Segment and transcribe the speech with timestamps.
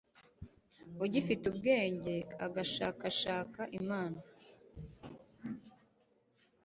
[1.03, 2.15] ugifite ubwenge
[2.45, 4.19] agashakashaka Imana